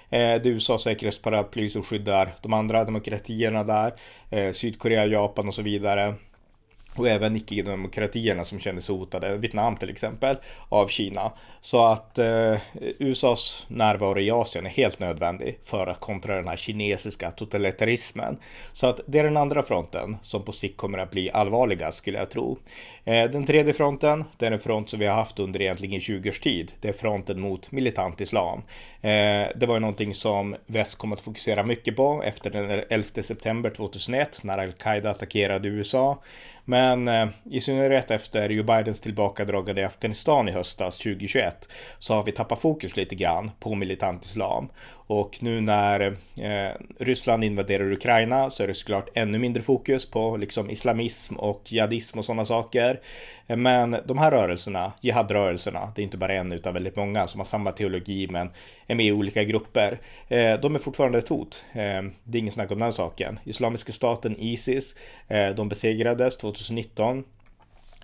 Eh, 0.10 0.42
det 0.42 0.46
är 0.46 0.48
USAs 0.48 0.84
säkerhetsparaply 0.84 1.70
som 1.70 1.84
skyddar 1.84 2.36
de 2.42 2.54
andra 2.54 2.84
demokratierna 2.84 3.64
där. 3.64 3.94
Eh, 4.30 4.52
Sydkorea, 4.52 5.06
Japan 5.06 5.48
och 5.48 5.54
så 5.54 5.62
vidare 5.62 6.16
och 6.96 7.10
även 7.10 7.36
icke-demokratierna 7.36 8.44
som 8.44 8.60
kände 8.60 8.82
sig 8.82 8.96
hotade, 8.96 9.38
Vietnam 9.38 9.78
till 9.78 9.90
exempel, 9.90 10.38
av 10.70 10.88
Kina. 10.88 11.32
Så 11.62 11.86
att 11.86 12.18
eh, 12.20 12.58
USAs 13.00 13.66
närvaro 13.68 14.20
i 14.20 14.32
Asien 14.32 14.66
är 14.66 14.70
helt 14.70 15.00
nödvändig 15.00 15.60
för 15.64 15.88
att 15.88 16.00
kontra 16.00 16.36
den 16.36 16.48
här 16.48 16.58
kinesiska 16.58 17.32
totalitarismen. 17.32 18.38
Så 18.74 18.88
att 18.88 19.00
det 19.08 19.20
är 19.20 19.24
den 19.24 19.38
andra 19.38 19.64
fronten 19.64 20.18
som 20.22 20.44
på 20.44 20.52
sikt 20.52 20.78
kommer 20.78 20.98
att 20.98 21.12
bli 21.12 21.32
allvarligast 21.32 21.98
skulle 21.98 22.18
jag 22.18 22.30
tro. 22.30 22.58
Eh, 23.04 23.32
den 23.32 23.46
tredje 23.46 23.74
fronten, 23.74 24.24
det 24.38 24.46
är 24.46 24.52
en 24.52 24.60
front 24.60 24.90
som 24.90 25.00
vi 25.00 25.06
har 25.06 25.16
haft 25.16 25.40
under 25.40 25.62
egentligen 25.62 26.00
20 26.00 26.30
års 26.30 26.40
tid. 26.40 26.72
Det 26.82 26.90
är 26.90 26.94
fronten 26.94 27.42
mot 27.42 27.72
militant 27.72 28.22
islam. 28.22 28.62
Eh, 29.02 29.48
det 29.56 29.66
var 29.68 29.74
ju 29.74 29.80
någonting 29.80 30.14
som 30.14 30.56
väst 30.66 30.98
kom 30.98 31.14
att 31.14 31.22
fokusera 31.22 31.64
mycket 31.64 31.96
på 31.96 32.24
efter 32.24 32.50
den 32.50 32.84
11 32.90 33.24
september 33.24 33.70
2001 33.70 34.40
när 34.44 34.58
al-Qaida 34.58 35.10
attackerade 35.10 35.68
USA. 35.68 36.18
Men 36.66 37.08
eh, 37.08 37.28
i 37.44 37.62
synnerhet 37.62 38.12
efter 38.12 38.50
Joe 38.50 38.64
Bidens 38.64 39.02
tillbakadragande 39.02 39.82
i 39.82 39.84
Afghanistan 39.84 40.50
i 40.50 40.52
höstas 40.52 40.98
2021 40.98 41.70
så 42.00 42.14
har 42.14 42.24
vi 42.24 42.32
tappat 42.32 42.62
fokus 42.62 42.98
lite 42.98 43.16
grann 43.16 43.52
på 43.60 43.76
militant 43.76 44.26
islam. 44.26 44.70
Och 45.08 45.38
nu 45.42 45.62
när 45.62 46.02
eh, 46.36 46.72
Ryssland 47.00 47.44
invaderar 47.44 47.92
Ukraina 47.92 48.50
så 48.50 48.64
är 48.64 48.68
det 48.68 48.74
såklart 48.74 49.10
ännu 49.14 49.40
mindre 49.40 49.64
fokus 49.64 50.06
på 50.06 50.38
liksom 50.38 50.70
islamism 50.70 51.36
och 51.36 51.62
jihadism 51.66 52.20
och 52.20 52.26
sådana 52.26 52.46
saker. 52.46 53.00
Men 53.48 53.96
de 54.06 54.18
här 54.18 54.32
rörelserna, 54.32 54.94
jihadrörelserna, 55.02 55.92
det 55.96 56.02
är 56.02 56.04
inte 56.04 56.18
bara 56.18 56.34
en 56.34 56.52
utan 56.52 56.74
väldigt 56.74 56.96
många 56.96 57.28
som 57.28 57.40
har 57.40 57.46
samma 57.46 57.72
teologi 57.72 58.28
men 58.28 58.50
är 58.88 58.96
med 58.96 59.06
i 59.06 59.12
olika 59.12 59.44
grupper. 59.44 60.00
Eh, 60.28 60.60
de 60.62 60.76
är 60.76 60.80
fortfarande 60.80 61.18
ett 61.18 61.30
hot. 61.30 61.64
Eh, 61.74 62.02
det 62.24 62.38
är 62.38 62.40
ingen 62.40 62.54
snack 62.54 62.72
om 62.72 62.80
den 62.80 62.94
saken. 62.94 63.40
Islamiska 63.44 63.92
staten 63.92 64.36
Isis, 64.40 64.96
eh, 65.28 65.50
de 65.50 65.70
besegrades 65.70 66.38
2019. 66.38 67.24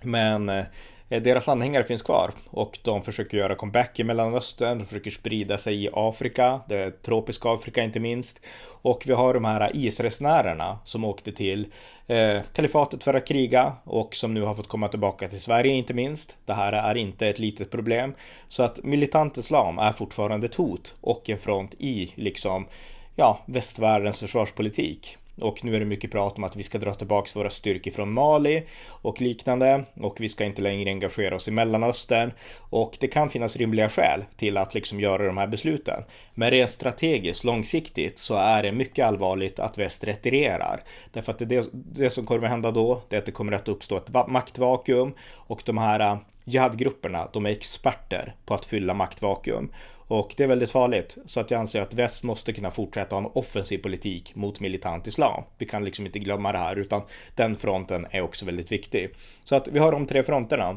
Men 0.02 0.48
Eh, 0.48 0.64
Eh, 1.12 1.22
deras 1.22 1.48
anhängare 1.48 1.84
finns 1.84 2.02
kvar 2.02 2.30
och 2.50 2.78
de 2.82 3.02
försöker 3.02 3.38
göra 3.38 3.54
comeback 3.54 4.00
i 4.00 4.04
Mellanöstern, 4.04 4.78
de 4.78 4.84
försöker 4.84 5.10
sprida 5.10 5.58
sig 5.58 5.84
i 5.84 5.88
Afrika, 5.92 6.60
det 6.68 7.02
tropiska 7.02 7.48
Afrika 7.48 7.82
inte 7.82 8.00
minst. 8.00 8.40
Och 8.82 9.02
vi 9.06 9.12
har 9.12 9.34
de 9.34 9.44
här 9.44 9.70
IS-resenärerna 9.76 10.78
som 10.84 11.04
åkte 11.04 11.32
till 11.32 11.66
eh, 12.06 12.38
kalifatet 12.52 13.04
för 13.04 13.14
att 13.14 13.26
kriga 13.26 13.72
och 13.84 14.14
som 14.14 14.34
nu 14.34 14.42
har 14.42 14.54
fått 14.54 14.68
komma 14.68 14.88
tillbaka 14.88 15.28
till 15.28 15.40
Sverige 15.40 15.72
inte 15.72 15.94
minst. 15.94 16.36
Det 16.46 16.54
här 16.54 16.72
är 16.72 16.94
inte 16.94 17.28
ett 17.28 17.38
litet 17.38 17.70
problem. 17.70 18.14
Så 18.48 18.62
att 18.62 18.84
militant 18.84 19.36
islam 19.36 19.78
är 19.78 19.92
fortfarande 19.92 20.46
ett 20.46 20.54
hot 20.54 20.94
och 21.00 21.30
en 21.30 21.38
front 21.38 21.74
i 21.78 22.12
liksom 22.14 22.66
ja, 23.16 23.38
västvärldens 23.46 24.20
försvarspolitik 24.20 25.16
och 25.42 25.64
nu 25.64 25.76
är 25.76 25.80
det 25.80 25.86
mycket 25.86 26.10
prat 26.10 26.38
om 26.38 26.44
att 26.44 26.56
vi 26.56 26.62
ska 26.62 26.78
dra 26.78 26.94
tillbaka 26.94 27.30
våra 27.34 27.50
styrkor 27.50 27.90
från 27.90 28.12
Mali 28.12 28.62
och 28.88 29.20
liknande 29.20 29.84
och 29.94 30.20
vi 30.20 30.28
ska 30.28 30.44
inte 30.44 30.62
längre 30.62 30.90
engagera 30.90 31.36
oss 31.36 31.48
i 31.48 31.50
Mellanöstern 31.50 32.32
och 32.58 32.96
det 33.00 33.08
kan 33.08 33.30
finnas 33.30 33.56
rimliga 33.56 33.88
skäl 33.88 34.24
till 34.36 34.56
att 34.56 34.74
liksom 34.74 35.00
göra 35.00 35.26
de 35.26 35.36
här 35.36 35.46
besluten. 35.46 36.02
Men 36.34 36.50
rent 36.50 36.70
strategiskt 36.70 37.44
långsiktigt 37.44 38.18
så 38.18 38.34
är 38.34 38.62
det 38.62 38.72
mycket 38.72 39.04
allvarligt 39.04 39.58
att 39.58 39.78
väst 39.78 40.04
retirerar 40.04 40.82
därför 41.12 41.32
att 41.32 41.38
det, 41.38 41.68
det 41.72 42.10
som 42.10 42.26
kommer 42.26 42.44
att 42.44 42.50
hända 42.50 42.70
då 42.70 43.02
det 43.08 43.16
är 43.16 43.20
att 43.20 43.26
det 43.26 43.32
kommer 43.32 43.52
att 43.52 43.68
uppstå 43.68 43.96
ett 43.96 44.28
maktvakuum 44.28 45.14
och 45.32 45.62
de 45.64 45.78
här 45.78 46.00
äh, 46.00 46.16
jihadgrupperna, 46.44 47.28
de 47.32 47.46
är 47.46 47.50
experter 47.50 48.34
på 48.46 48.54
att 48.54 48.64
fylla 48.64 48.94
maktvakuum. 48.94 49.72
Och 50.12 50.34
det 50.36 50.42
är 50.42 50.48
väldigt 50.48 50.70
farligt. 50.70 51.16
Så 51.26 51.40
att 51.40 51.50
jag 51.50 51.60
anser 51.60 51.80
att 51.80 51.94
väst 51.94 52.22
måste 52.22 52.52
kunna 52.52 52.70
fortsätta 52.70 53.16
ha 53.16 53.22
en 53.22 53.30
offensiv 53.34 53.78
politik 53.78 54.34
mot 54.34 54.60
militant 54.60 55.06
islam. 55.06 55.44
Vi 55.58 55.66
kan 55.66 55.84
liksom 55.84 56.06
inte 56.06 56.18
glömma 56.18 56.52
det 56.52 56.58
här 56.58 56.76
utan 56.76 57.02
den 57.34 57.56
fronten 57.56 58.06
är 58.10 58.20
också 58.20 58.46
väldigt 58.46 58.72
viktig. 58.72 59.10
Så 59.44 59.56
att 59.56 59.68
vi 59.68 59.78
har 59.78 59.92
de 59.92 60.06
tre 60.06 60.22
fronterna. 60.22 60.76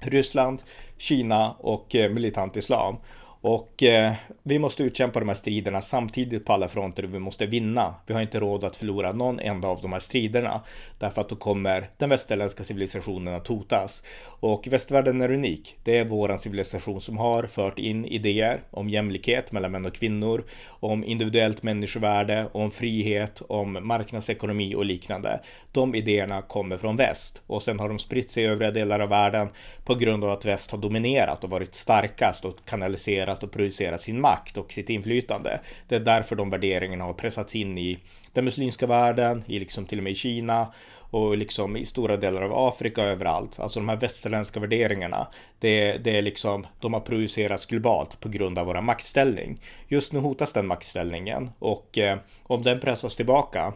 Ryssland, 0.00 0.62
Kina 0.98 1.52
och 1.52 1.94
eh, 1.94 2.10
militant 2.10 2.56
islam. 2.56 2.96
Och 3.42 3.82
eh, 3.82 4.12
vi 4.42 4.58
måste 4.58 4.82
utkämpa 4.82 5.20
de 5.20 5.28
här 5.28 5.36
striderna 5.36 5.80
samtidigt 5.80 6.44
på 6.44 6.52
alla 6.52 6.68
fronter 6.68 7.04
och 7.04 7.14
vi 7.14 7.18
måste 7.18 7.46
vinna. 7.46 7.94
Vi 8.06 8.14
har 8.14 8.20
inte 8.20 8.40
råd 8.40 8.64
att 8.64 8.76
förlora 8.76 9.12
någon 9.12 9.40
enda 9.40 9.68
av 9.68 9.80
de 9.82 9.92
här 9.92 10.00
striderna. 10.00 10.60
Därför 10.98 11.20
att 11.20 11.28
då 11.28 11.36
kommer 11.36 11.90
den 11.96 12.10
västerländska 12.10 12.64
civilisationen 12.64 13.34
att 13.34 13.46
hotas. 13.46 14.02
Och 14.40 14.68
västvärlden 14.70 15.20
är 15.20 15.30
unik. 15.30 15.76
Det 15.84 15.98
är 15.98 16.04
våran 16.04 16.38
civilisation 16.38 17.00
som 17.00 17.18
har 17.18 17.42
fört 17.42 17.78
in 17.78 18.04
idéer 18.04 18.60
om 18.70 18.88
jämlikhet 18.88 19.52
mellan 19.52 19.72
män 19.72 19.86
och 19.86 19.94
kvinnor, 19.94 20.44
om 20.66 21.04
individuellt 21.04 21.62
människovärde, 21.62 22.48
om 22.52 22.70
frihet, 22.70 23.42
om 23.48 23.78
marknadsekonomi 23.82 24.74
och 24.74 24.84
liknande. 24.84 25.40
De 25.72 25.94
idéerna 25.94 26.42
kommer 26.42 26.76
från 26.76 26.96
väst 26.96 27.42
och 27.46 27.62
sen 27.62 27.80
har 27.80 27.88
de 27.88 27.98
spritt 27.98 28.30
sig 28.30 28.42
i 28.42 28.46
övriga 28.46 28.70
delar 28.70 29.00
av 29.00 29.08
världen 29.08 29.48
på 29.84 29.94
grund 29.94 30.24
av 30.24 30.30
att 30.30 30.44
väst 30.44 30.70
har 30.70 30.78
dominerat 30.78 31.44
och 31.44 31.50
varit 31.50 31.74
starkast 31.74 32.44
och 32.44 32.56
kanaliserat 32.64 33.29
värderat 33.30 33.42
och 33.42 33.52
projicerat 33.52 34.00
sin 34.00 34.20
makt 34.20 34.56
och 34.56 34.72
sitt 34.72 34.90
inflytande. 34.90 35.60
Det 35.88 35.96
är 35.96 36.00
därför 36.00 36.36
de 36.36 36.50
värderingarna 36.50 37.04
har 37.04 37.14
pressats 37.14 37.54
in 37.54 37.78
i 37.78 37.98
den 38.34 38.44
muslimska 38.44 38.86
världen, 38.86 39.44
i 39.46 39.58
liksom 39.58 39.86
till 39.86 39.98
och 39.98 40.04
med 40.04 40.12
i 40.12 40.14
Kina 40.14 40.72
och 41.12 41.36
liksom 41.36 41.76
i 41.76 41.86
stora 41.86 42.16
delar 42.16 42.42
av 42.42 42.52
Afrika 42.52 43.02
och 43.02 43.08
överallt. 43.08 43.60
Alltså 43.60 43.80
de 43.80 43.88
här 43.88 44.00
västerländska 44.00 44.60
värderingarna, 44.60 45.26
det, 45.60 46.04
det 46.04 46.18
är 46.18 46.22
liksom, 46.22 46.66
de 46.80 46.92
har 46.92 47.00
projicerats 47.00 47.66
globalt 47.66 48.20
på 48.20 48.28
grund 48.28 48.58
av 48.58 48.66
våra 48.66 48.80
maktställning. 48.80 49.58
Just 49.88 50.12
nu 50.12 50.20
hotas 50.20 50.52
den 50.52 50.66
maktställningen 50.66 51.50
och 51.58 51.98
eh, 51.98 52.18
om 52.48 52.62
den 52.62 52.80
pressas 52.80 53.16
tillbaka 53.16 53.72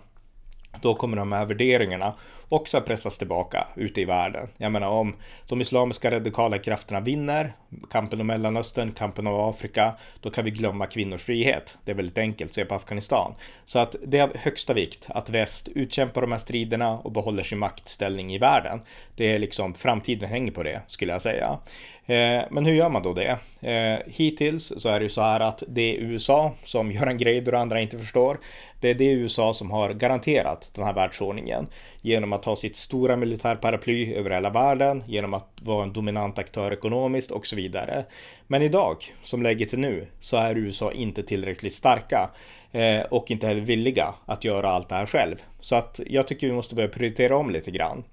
då 0.82 0.94
kommer 0.94 1.16
de 1.16 1.32
här 1.32 1.46
värderingarna 1.46 2.14
också 2.48 2.80
pressas 2.80 3.18
tillbaka 3.18 3.66
ute 3.76 4.00
i 4.00 4.04
världen. 4.04 4.48
Jag 4.56 4.72
menar 4.72 4.88
om 4.88 5.14
de 5.48 5.60
islamiska 5.60 6.10
radikala 6.10 6.58
krafterna 6.58 7.00
vinner 7.00 7.52
kampen 7.90 8.20
om 8.20 8.26
Mellanöstern, 8.26 8.92
kampen 8.92 9.26
om 9.26 9.34
Afrika, 9.34 9.92
då 10.20 10.30
kan 10.30 10.44
vi 10.44 10.50
glömma 10.50 10.86
kvinnors 10.86 11.22
frihet. 11.22 11.78
Det 11.84 11.90
är 11.90 11.94
väldigt 11.94 12.18
enkelt, 12.18 12.54
se 12.54 12.64
på 12.64 12.74
Afghanistan. 12.74 13.34
Så 13.64 13.78
att 13.78 13.96
det 14.06 14.18
är 14.18 14.22
av 14.22 14.36
högsta 14.36 14.74
vikt 14.74 15.06
att 15.08 15.30
väst 15.30 15.68
utkämpar 15.68 16.20
de 16.20 16.32
här 16.32 16.38
striderna 16.38 16.98
och 16.98 17.12
behåller 17.12 17.42
sin 17.42 17.58
maktställning 17.58 18.34
i 18.34 18.38
världen. 18.38 18.80
Det 19.16 19.24
är 19.24 19.38
liksom 19.38 19.74
framtiden 19.74 20.28
hänger 20.28 20.52
på 20.52 20.62
det 20.62 20.82
skulle 20.86 21.12
jag 21.12 21.22
säga. 21.22 21.58
Eh, 22.06 22.42
men 22.50 22.66
hur 22.66 22.74
gör 22.74 22.90
man 22.90 23.02
då 23.02 23.12
det? 23.12 23.38
Eh, 23.60 23.98
hittills 24.06 24.72
så 24.76 24.88
är 24.88 25.00
det 25.00 25.02
ju 25.02 25.08
så 25.08 25.22
här 25.22 25.40
att 25.40 25.62
det 25.68 25.96
är 25.96 26.00
USA 26.00 26.52
som 26.64 26.92
gör 26.92 27.06
en 27.06 27.18
grej 27.18 27.54
andra 27.54 27.80
inte 27.80 27.98
förstår. 27.98 28.38
Det 28.80 28.90
är 28.90 28.94
det 28.94 29.10
USA 29.10 29.54
som 29.54 29.70
har 29.70 29.92
garanterat 29.92 30.70
den 30.74 30.84
här 30.84 30.92
världsordningen 30.92 31.66
genom 32.02 32.32
att 32.34 32.44
ha 32.44 32.56
sitt 32.56 32.76
stora 32.76 33.16
militärparaply 33.16 34.14
över 34.14 34.30
hela 34.30 34.50
världen, 34.50 35.02
genom 35.06 35.34
att 35.34 35.48
vara 35.62 35.82
en 35.82 35.92
dominant 35.92 36.38
aktör 36.38 36.72
ekonomiskt 36.72 37.30
och 37.30 37.46
så 37.46 37.56
vidare. 37.56 38.04
Men 38.46 38.62
idag, 38.62 38.96
som 39.22 39.42
läget 39.42 39.72
är 39.72 39.76
nu, 39.76 40.06
så 40.20 40.36
är 40.36 40.56
USA 40.56 40.92
inte 40.92 41.22
tillräckligt 41.22 41.74
starka 41.74 42.30
eh, 42.72 43.00
och 43.00 43.30
inte 43.30 43.46
heller 43.46 43.60
villiga 43.60 44.14
att 44.26 44.44
göra 44.44 44.70
allt 44.70 44.88
det 44.88 44.94
här 44.94 45.06
själv. 45.06 45.36
Så 45.60 45.76
att 45.76 46.00
jag 46.06 46.28
tycker 46.28 46.46
vi 46.46 46.52
måste 46.52 46.74
börja 46.74 46.88
prioritera 46.88 47.36
om 47.36 47.50
lite 47.50 47.70
grann. 47.70 48.04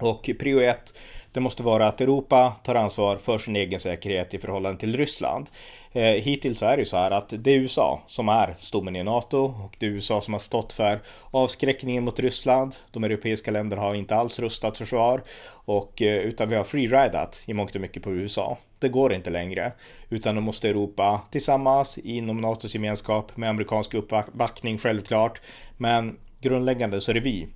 Och 0.00 0.30
prio 0.38 0.60
1 0.60 0.94
det 1.32 1.40
måste 1.40 1.62
vara 1.62 1.88
att 1.88 2.00
Europa 2.00 2.56
tar 2.64 2.74
ansvar 2.74 3.16
för 3.16 3.38
sin 3.38 3.56
egen 3.56 3.80
säkerhet 3.80 4.34
i 4.34 4.38
förhållande 4.38 4.80
till 4.80 4.96
Ryssland. 4.96 5.50
Eh, 5.92 6.02
hittills 6.02 6.62
är 6.62 6.76
det 6.76 6.80
ju 6.80 6.86
så 6.86 6.96
här 6.96 7.10
att 7.10 7.34
det 7.38 7.50
är 7.50 7.54
USA 7.54 8.02
som 8.06 8.28
är 8.28 8.56
stommen 8.58 8.96
i 8.96 9.02
NATO 9.02 9.38
och 9.38 9.76
det 9.78 9.86
är 9.86 9.90
USA 9.90 10.20
som 10.20 10.34
har 10.34 10.40
stått 10.40 10.72
för 10.72 11.00
avskräckningen 11.30 12.04
mot 12.04 12.20
Ryssland. 12.20 12.76
De 12.90 13.04
europeiska 13.04 13.50
länderna 13.50 13.82
har 13.82 13.94
inte 13.94 14.16
alls 14.16 14.38
rustat 14.38 14.78
försvar 14.78 15.22
och 15.48 16.02
eh, 16.02 16.16
utan 16.16 16.48
vi 16.48 16.56
har 16.56 16.64
freeridat 16.64 17.42
i 17.46 17.54
mångt 17.54 17.74
och 17.74 17.80
mycket 17.80 18.02
på 18.02 18.12
USA. 18.12 18.58
Det 18.78 18.88
går 18.88 19.12
inte 19.12 19.30
längre 19.30 19.72
utan 20.08 20.34
då 20.34 20.40
måste 20.40 20.68
Europa 20.68 21.20
tillsammans 21.30 21.98
inom 21.98 22.40
NATOs 22.40 22.74
gemenskap 22.74 23.36
med 23.36 23.50
amerikansk 23.50 23.94
uppbackning 23.94 24.78
självklart. 24.78 25.40
Men 25.76 26.16
grundläggande 26.40 27.00
så 27.00 27.10
är 27.10 27.14
det 27.14 27.20
vi 27.20 27.48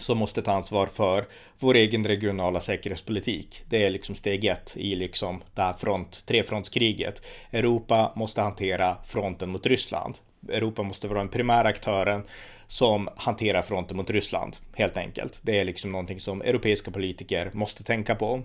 som 0.00 0.18
måste 0.18 0.42
ta 0.42 0.52
ansvar 0.52 0.86
för 0.86 1.26
vår 1.58 1.74
egen 1.74 2.06
regionala 2.06 2.60
säkerhetspolitik. 2.60 3.62
Det 3.68 3.84
är 3.84 3.90
liksom 3.90 4.14
steg 4.14 4.44
ett 4.44 4.72
i 4.76 4.94
liksom 4.94 5.42
det 5.54 5.62
här 5.62 5.72
front, 5.72 6.26
trefrontskriget. 6.26 7.22
Europa 7.52 8.12
måste 8.16 8.40
hantera 8.40 8.96
fronten 9.04 9.50
mot 9.50 9.66
Ryssland. 9.66 10.18
Europa 10.48 10.82
måste 10.82 11.08
vara 11.08 11.18
den 11.18 11.28
primära 11.28 11.68
aktören 11.68 12.22
som 12.70 13.08
hanterar 13.16 13.62
fronten 13.62 13.96
mot 13.96 14.10
Ryssland, 14.10 14.56
helt 14.72 14.96
enkelt. 14.96 15.40
Det 15.42 15.60
är 15.60 15.64
liksom 15.64 15.92
någonting 15.92 16.20
som 16.20 16.42
europeiska 16.42 16.90
politiker 16.90 17.50
måste 17.52 17.84
tänka 17.84 18.14
på. 18.14 18.42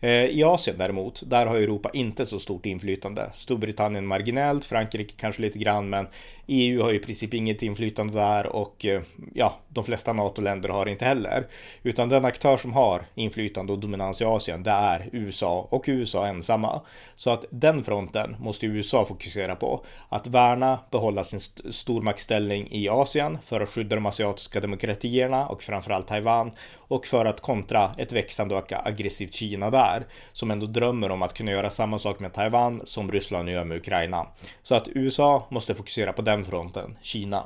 Eh, 0.00 0.10
I 0.10 0.44
Asien 0.44 0.78
däremot, 0.78 1.22
där 1.26 1.46
har 1.46 1.56
Europa 1.56 1.90
inte 1.92 2.26
så 2.26 2.38
stort 2.38 2.66
inflytande. 2.66 3.30
Storbritannien 3.34 4.06
marginellt, 4.06 4.64
Frankrike 4.64 5.14
kanske 5.16 5.42
lite 5.42 5.58
grann, 5.58 5.90
men 5.90 6.06
EU 6.46 6.82
har 6.82 6.92
i 6.92 6.98
princip 6.98 7.34
inget 7.34 7.62
inflytande 7.62 8.14
där 8.14 8.46
och 8.46 8.84
eh, 8.84 9.02
ja, 9.34 9.58
de 9.68 9.84
flesta 9.84 10.12
NATO-länder 10.12 10.68
har 10.68 10.88
inte 10.88 11.04
heller. 11.04 11.46
Utan 11.82 12.08
den 12.08 12.24
aktör 12.24 12.56
som 12.56 12.72
har 12.72 13.02
inflytande 13.14 13.72
och 13.72 13.78
dominans 13.78 14.20
i 14.20 14.24
Asien, 14.24 14.62
det 14.62 14.70
är 14.70 15.08
USA 15.12 15.68
och 15.70 15.84
USA 15.86 16.26
ensamma. 16.26 16.80
Så 17.16 17.30
att 17.30 17.44
den 17.50 17.84
fronten 17.84 18.36
måste 18.40 18.66
USA 18.66 19.04
fokusera 19.04 19.56
på. 19.56 19.84
Att 20.08 20.26
värna, 20.26 20.78
behålla 20.90 21.24
sin 21.24 21.38
st 21.38 21.72
stormaktsställning 21.72 22.68
i 22.70 22.88
Asien 22.88 23.38
för 23.44 23.61
att 23.62 23.68
skydda 23.68 23.94
de 23.94 24.06
asiatiska 24.06 24.60
demokratierna 24.60 25.46
och 25.46 25.62
framförallt 25.62 26.08
Taiwan 26.08 26.50
och 26.76 27.06
för 27.06 27.24
att 27.24 27.40
kontra 27.40 27.90
ett 27.98 28.12
växande 28.12 28.54
och 28.54 28.72
aggressivt 28.86 29.34
Kina 29.34 29.70
där 29.70 30.06
som 30.32 30.50
ändå 30.50 30.66
drömmer 30.66 31.10
om 31.10 31.22
att 31.22 31.34
kunna 31.34 31.50
göra 31.50 31.70
samma 31.70 31.98
sak 31.98 32.20
med 32.20 32.32
Taiwan 32.32 32.82
som 32.84 33.12
Ryssland 33.12 33.48
gör 33.48 33.64
med 33.64 33.76
Ukraina. 33.76 34.26
Så 34.62 34.74
att 34.74 34.88
USA 34.88 35.46
måste 35.50 35.74
fokusera 35.74 36.12
på 36.12 36.22
den 36.22 36.44
fronten, 36.44 36.98
Kina. 37.02 37.44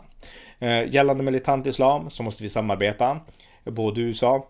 Eh, 0.58 0.94
gällande 0.94 1.24
militant 1.24 1.66
islam 1.66 2.10
så 2.10 2.22
måste 2.22 2.42
vi 2.42 2.48
samarbeta. 2.48 3.20
Både 3.64 4.00
USA 4.00 4.48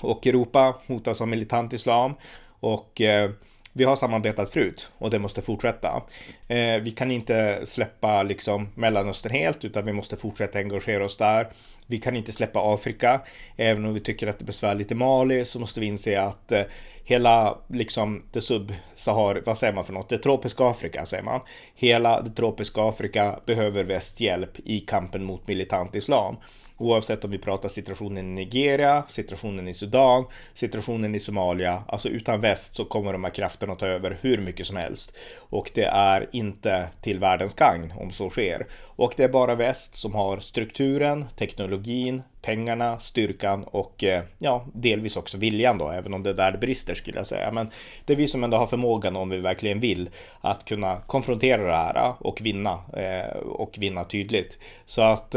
och 0.00 0.26
Europa 0.26 0.74
hotas 0.86 1.20
av 1.20 1.28
militant 1.28 1.72
islam 1.72 2.14
och 2.60 3.00
eh, 3.00 3.30
vi 3.76 3.84
har 3.84 3.96
samarbetat 3.96 4.50
förut 4.50 4.92
och 4.98 5.10
det 5.10 5.18
måste 5.18 5.42
fortsätta. 5.42 6.02
Eh, 6.48 6.82
vi 6.82 6.90
kan 6.96 7.10
inte 7.10 7.60
släppa 7.64 8.22
liksom 8.22 8.68
Mellanöstern 8.74 9.32
helt 9.32 9.64
utan 9.64 9.84
vi 9.84 9.92
måste 9.92 10.16
fortsätta 10.16 10.58
engagera 10.58 11.04
oss 11.04 11.16
där. 11.16 11.48
Vi 11.86 11.98
kan 11.98 12.16
inte 12.16 12.32
släppa 12.32 12.74
Afrika. 12.74 13.20
Även 13.56 13.84
om 13.84 13.94
vi 13.94 14.00
tycker 14.00 14.26
att 14.26 14.38
det 14.38 14.42
är 14.42 14.46
besvärligt 14.46 14.90
i 14.90 14.94
Mali 14.94 15.44
så 15.44 15.58
måste 15.58 15.80
vi 15.80 15.86
inse 15.86 16.20
att 16.20 16.52
eh, 16.52 16.62
hela 17.06 17.58
liksom 17.68 18.22
det 18.32 18.40
sub-Sahar, 18.40 19.42
vad 19.46 19.58
säger 19.58 19.72
man 19.72 19.84
för 19.84 19.92
något? 19.92 20.08
Det 20.08 20.18
tropiska 20.18 20.64
Afrika 20.64 21.06
säger 21.06 21.22
man. 21.24 21.40
Hela 21.74 22.22
det 22.22 22.30
tropiska 22.30 22.82
Afrika 22.82 23.40
behöver 23.46 23.84
väst 23.84 24.20
hjälp 24.20 24.50
i 24.64 24.80
kampen 24.80 25.24
mot 25.24 25.48
militant 25.48 25.96
islam. 25.96 26.36
Oavsett 26.78 27.24
om 27.24 27.30
vi 27.30 27.38
pratar 27.38 27.68
situationen 27.68 28.30
i 28.30 28.44
Nigeria, 28.44 29.04
situationen 29.08 29.68
i 29.68 29.74
Sudan, 29.74 30.24
situationen 30.54 31.14
i 31.14 31.20
Somalia. 31.20 31.82
Alltså 31.88 32.08
utan 32.08 32.40
väst 32.40 32.76
så 32.76 32.84
kommer 32.84 33.12
de 33.12 33.24
här 33.24 33.30
krafterna 33.30 33.72
att 33.72 33.78
ta 33.78 33.86
över 33.86 34.18
hur 34.20 34.38
mycket 34.38 34.66
som 34.66 34.76
helst. 34.76 35.12
Och 35.36 35.70
det 35.74 35.84
är 35.84 36.28
inte 36.32 36.88
till 37.00 37.18
världens 37.18 37.54
gagn 37.54 37.92
om 37.96 38.12
så 38.12 38.30
sker. 38.30 38.66
Och 38.96 39.12
det 39.16 39.24
är 39.24 39.28
bara 39.28 39.54
väst 39.54 39.96
som 39.96 40.14
har 40.14 40.38
strukturen, 40.38 41.24
teknologin, 41.36 42.22
pengarna, 42.42 42.98
styrkan 42.98 43.64
och 43.64 44.04
eh, 44.04 44.22
ja, 44.38 44.64
delvis 44.74 45.16
också 45.16 45.38
viljan 45.38 45.78
då, 45.78 45.90
även 45.90 46.14
om 46.14 46.22
det 46.22 46.30
är 46.30 46.34
där 46.34 46.52
det 46.52 46.58
brister 46.58 46.94
skulle 46.94 47.16
jag 47.16 47.26
säga. 47.26 47.52
Men 47.52 47.70
det 48.04 48.12
är 48.12 48.16
vi 48.16 48.28
som 48.28 48.44
ändå 48.44 48.56
har 48.56 48.66
förmågan 48.66 49.16
om 49.16 49.28
vi 49.28 49.40
verkligen 49.40 49.80
vill 49.80 50.10
att 50.40 50.64
kunna 50.64 50.96
konfrontera 51.06 51.62
det 51.62 51.76
här 51.76 51.96
eh, 51.96 52.14
och 52.18 52.40
vinna 52.40 52.78
eh, 52.92 53.36
och 53.36 53.76
vinna 53.78 54.04
tydligt. 54.04 54.58
Så 54.86 55.02
att 55.02 55.34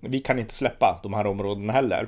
vi 0.00 0.20
kan 0.20 0.38
inte 0.38 0.54
släppa 0.54 1.00
de 1.02 1.14
här 1.14 1.26
områdena 1.26 1.72
heller. 1.72 2.06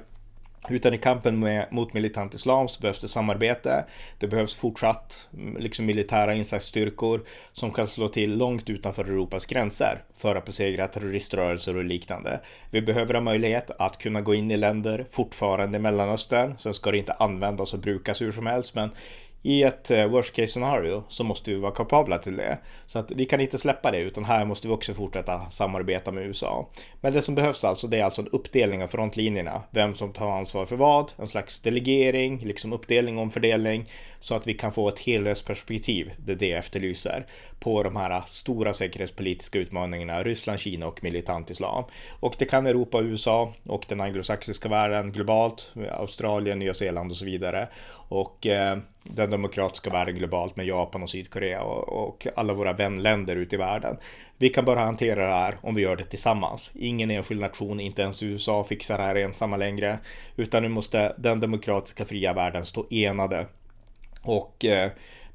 Utan 0.68 0.94
i 0.94 0.98
kampen 0.98 1.38
med, 1.38 1.66
mot 1.70 1.92
militant 1.92 2.34
islam 2.34 2.68
så 2.68 2.80
behövs 2.80 3.00
det 3.00 3.08
samarbete. 3.08 3.84
Det 4.18 4.26
behövs 4.26 4.54
fortsatt 4.54 5.28
mm, 5.34 5.56
liksom 5.56 5.86
militära 5.86 6.34
insatsstyrkor 6.34 7.22
som 7.52 7.70
kan 7.70 7.86
slå 7.86 8.08
till 8.08 8.36
långt 8.36 8.70
utanför 8.70 9.04
Europas 9.04 9.46
gränser 9.46 10.02
för 10.16 10.36
att 10.36 10.44
besegra 10.44 10.86
terroriströrelser 10.86 11.76
och 11.76 11.84
liknande. 11.84 12.40
Vi 12.70 12.82
behöver 12.82 13.14
ha 13.14 13.20
möjlighet 13.20 13.70
att 13.78 13.98
kunna 13.98 14.20
gå 14.20 14.34
in 14.34 14.50
i 14.50 14.56
länder 14.56 15.06
fortfarande 15.10 15.78
i 15.78 15.80
Mellanöstern. 15.80 16.54
Sen 16.58 16.74
ska 16.74 16.90
det 16.90 16.98
inte 16.98 17.12
användas 17.12 17.74
och 17.74 17.80
brukas 17.80 18.20
hur 18.20 18.32
som 18.32 18.46
helst, 18.46 18.74
men 18.74 18.90
i 19.42 19.62
ett 19.62 19.90
eh, 19.90 20.06
worst 20.06 20.34
case 20.34 20.48
scenario 20.48 21.04
så 21.08 21.24
måste 21.24 21.50
vi 21.50 21.56
vara 21.56 21.72
kapabla 21.72 22.18
till 22.18 22.36
det. 22.36 22.58
Så 22.86 22.98
att 22.98 23.10
vi 23.10 23.24
kan 23.24 23.40
inte 23.40 23.58
släppa 23.58 23.90
det 23.90 23.98
utan 24.00 24.24
här 24.24 24.44
måste 24.44 24.68
vi 24.68 24.74
också 24.74 24.94
fortsätta 24.94 25.50
samarbeta 25.50 26.12
med 26.12 26.26
USA. 26.26 26.68
Men 27.00 27.12
det 27.12 27.22
som 27.22 27.34
behövs 27.34 27.64
alltså 27.64 27.86
det 27.86 27.98
är 27.98 28.04
alltså 28.04 28.22
en 28.22 28.28
uppdelning 28.28 28.82
av 28.82 28.88
frontlinjerna. 28.88 29.62
Vem 29.70 29.94
som 29.94 30.12
tar 30.12 30.30
ansvar 30.30 30.66
för 30.66 30.76
vad, 30.76 31.12
en 31.16 31.28
slags 31.28 31.60
delegering, 31.60 32.38
liksom 32.38 32.72
uppdelning 32.72 33.16
och 33.16 33.22
omfördelning 33.22 33.90
så 34.20 34.34
att 34.34 34.46
vi 34.46 34.54
kan 34.54 34.72
få 34.72 34.88
ett 34.88 34.98
helhetsperspektiv, 34.98 36.12
det 36.18 36.32
är 36.32 36.36
det 36.36 36.48
jag 36.48 36.58
efterlyser, 36.58 37.26
på 37.60 37.82
de 37.82 37.96
här 37.96 38.22
stora 38.26 38.72
säkerhetspolitiska 38.72 39.58
utmaningarna 39.58 40.22
Ryssland, 40.22 40.60
Kina 40.60 40.86
och 40.86 41.04
militant 41.04 41.50
islam. 41.50 41.84
Och 42.20 42.34
det 42.38 42.44
kan 42.44 42.66
Europa, 42.66 43.00
USA 43.00 43.52
och 43.66 43.84
den 43.88 44.00
anglosaxiska 44.00 44.68
världen 44.68 45.12
globalt, 45.12 45.72
Australien, 45.90 46.58
Nya 46.58 46.74
Zeeland 46.74 47.10
och 47.10 47.16
så 47.16 47.24
vidare. 47.24 47.68
Och 48.10 48.46
eh, 48.46 48.78
den 49.02 49.30
demokratiska 49.30 49.90
världen 49.90 50.14
globalt 50.14 50.56
med 50.56 50.66
Japan 50.66 51.02
och 51.02 51.10
Sydkorea 51.10 51.62
och, 51.62 52.06
och 52.06 52.26
alla 52.36 52.54
våra 52.54 52.72
vänländer 52.72 53.36
ute 53.36 53.56
i 53.56 53.58
världen. 53.58 53.96
Vi 54.38 54.48
kan 54.48 54.64
bara 54.64 54.80
hantera 54.80 55.26
det 55.26 55.34
här 55.34 55.56
om 55.62 55.74
vi 55.74 55.82
gör 55.82 55.96
det 55.96 56.04
tillsammans. 56.04 56.72
Ingen 56.74 57.10
enskild 57.10 57.40
nation, 57.40 57.80
inte 57.80 58.02
ens 58.02 58.22
USA 58.22 58.64
fixar 58.64 58.98
det 58.98 59.04
här 59.04 59.14
ensamma 59.14 59.56
längre. 59.56 59.98
Utan 60.36 60.62
nu 60.62 60.68
måste 60.68 61.14
den 61.18 61.40
demokratiska 61.40 62.04
fria 62.04 62.32
världen 62.32 62.66
stå 62.66 62.86
enade 62.90 63.46
och 64.22 64.64
eh, 64.64 64.90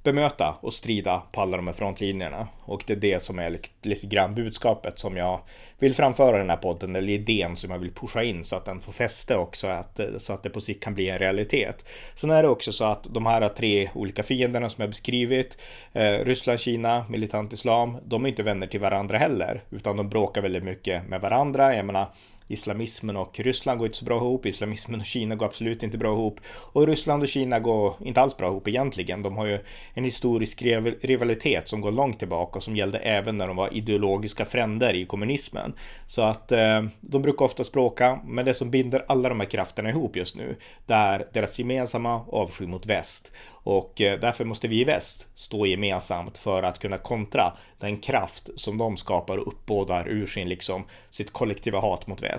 bemöta 0.06 0.56
och 0.62 0.74
strida 0.74 1.24
på 1.32 1.42
alla 1.42 1.58
de 1.58 1.68
här 1.68 1.74
frontlinjerna. 1.74 2.48
Och 2.66 2.84
det 2.88 2.94
är 2.94 2.98
det 2.98 3.24
som 3.24 3.40
är 3.40 3.50
lite, 3.50 3.70
lite 3.82 4.08
grann 4.08 4.36
budskapet 4.36 5.00
som 5.00 5.18
jag 5.18 5.40
vill 5.80 5.94
framföra 5.94 6.36
i 6.36 6.40
den 6.40 6.50
här 6.50 6.58
podden, 6.58 6.96
eller 6.96 7.14
idén 7.14 7.56
som 7.56 7.72
jag 7.72 7.80
vill 7.80 7.94
pusha 7.94 8.24
in 8.24 8.44
så 8.44 8.56
att 8.56 8.66
den 8.66 8.82
får 8.82 8.92
fäste 8.92 9.36
också, 9.36 9.68
att, 9.68 10.00
så 10.18 10.34
att 10.34 10.44
det 10.44 10.50
på 10.50 10.62
sikt 10.62 10.84
kan 10.84 10.96
bli 10.96 11.10
en 11.10 11.20
realitet. 11.20 11.86
Sen 12.16 12.30
är 12.30 12.44
det 12.44 12.50
också 12.50 12.72
så 12.72 12.86
att 12.86 13.04
de 13.04 13.26
här 13.26 13.50
tre 13.50 13.90
olika 13.96 14.24
fienderna 14.24 14.70
som 14.70 14.82
jag 14.82 14.90
beskrivit, 14.90 15.58
eh, 15.94 16.26
Ryssland, 16.26 16.60
Kina, 16.60 17.06
militant 17.10 17.54
islam, 17.54 17.98
de 18.06 18.26
är 18.26 18.30
inte 18.30 18.44
vänner 18.44 18.68
till 18.68 18.80
varandra 18.80 19.18
heller, 19.18 19.64
utan 19.70 19.98
de 19.98 20.10
bråkar 20.10 20.42
väldigt 20.42 20.64
mycket 20.64 21.08
med 21.08 21.22
varandra. 21.22 21.76
Jag 21.76 21.86
menar, 21.86 22.08
islamismen 22.48 23.18
och 23.18 23.40
Ryssland 23.40 23.80
går 23.80 23.86
inte 23.86 23.98
så 23.98 24.06
bra 24.06 24.18
ihop, 24.18 24.46
islamismen 24.46 25.00
och 25.00 25.06
Kina 25.06 25.36
går 25.36 25.46
absolut 25.46 25.84
inte 25.84 25.98
bra 25.98 26.12
ihop 26.12 26.40
och 26.48 26.88
Ryssland 26.88 27.24
och 27.24 27.30
Kina 27.30 27.60
går 27.60 27.96
inte 28.00 28.22
alls 28.22 28.38
bra 28.38 28.48
ihop 28.48 28.68
egentligen. 28.68 29.24
De 29.24 29.38
har 29.38 29.46
ju 29.46 29.60
en 29.94 30.04
historisk 30.04 30.62
rivalitet 31.02 31.68
som 31.68 31.82
går 31.82 31.92
långt 31.92 32.20
tillbaka 32.20 32.58
och 32.58 32.64
som 32.64 32.75
gällde 32.75 32.98
även 32.98 33.38
när 33.38 33.48
de 33.48 33.56
var 33.56 33.74
ideologiska 33.74 34.46
fränder 34.46 34.94
i 34.94 35.06
kommunismen. 35.06 35.74
Så 36.08 36.22
att 36.22 36.52
eh, 36.52 36.84
de 37.02 37.22
brukar 37.22 37.46
ofta 37.46 37.64
språka, 37.64 38.20
men 38.25 38.46
det 38.46 38.54
som 38.54 38.72
binder 38.72 39.06
alla 39.08 39.30
de 39.30 39.40
här 39.40 39.48
krafterna 39.48 39.90
ihop 39.90 40.16
just 40.16 40.36
nu, 40.36 40.58
det 40.86 40.94
är 40.94 41.28
deras 41.34 41.60
gemensamma 41.60 42.25
avsky 42.28 42.68
mot 42.68 42.86
väst. 42.86 43.32
Och 43.66 44.02
eh, 44.02 44.20
därför 44.20 44.46
måste 44.46 44.68
vi 44.68 44.82
i 44.82 44.84
väst 44.84 45.28
stå 45.36 45.66
gemensamt 45.66 46.38
för 46.38 46.64
att 46.64 46.80
kunna 46.80 46.98
kontra 46.98 47.54
den 47.80 47.98
kraft 47.98 48.50
som 48.56 48.78
de 48.78 48.98
skapar 48.98 49.38
och 49.38 49.48
uppbådar 49.48 50.08
ur 50.08 50.25
sin 50.25 50.50
liksom 50.50 50.86
sitt 51.10 51.34
kollektiva 51.34 51.80
hat 51.80 52.08
mot 52.08 52.24
väst. 52.24 52.35